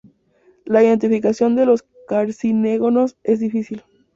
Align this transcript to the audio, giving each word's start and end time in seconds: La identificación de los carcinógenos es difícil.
La 0.65 0.83
identificación 0.83 1.55
de 1.55 1.67
los 1.67 1.83
carcinógenos 2.07 3.17
es 3.21 3.39
difícil. 3.39 3.83